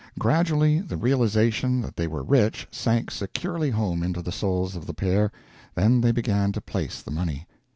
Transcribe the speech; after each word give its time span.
Gradually 0.17 0.79
the 0.79 0.97
realization 0.97 1.79
that 1.81 1.95
they 1.95 2.07
were 2.07 2.23
rich 2.23 2.67
sank 2.71 3.11
securely 3.11 3.69
home 3.69 4.01
into 4.01 4.23
the 4.23 4.31
souls 4.31 4.75
of 4.75 4.87
the 4.87 4.95
pair, 4.95 5.31
then 5.75 6.01
they 6.01 6.11
began 6.11 6.51
to 6.53 6.59
place 6.59 7.03
the 7.03 7.11
money. 7.11 7.45